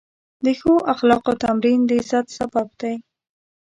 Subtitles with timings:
[0.45, 2.95] د ښو اخلاقو تمرین د عزت سبب دی.